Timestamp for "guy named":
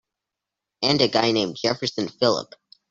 1.07-1.57